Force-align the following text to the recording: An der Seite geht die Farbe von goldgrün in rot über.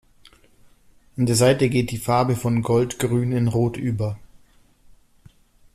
An 1.15 1.27
der 1.27 1.35
Seite 1.35 1.69
geht 1.69 1.91
die 1.91 1.99
Farbe 1.99 2.35
von 2.35 2.63
goldgrün 2.63 3.31
in 3.33 3.47
rot 3.47 3.77
über. 3.77 4.17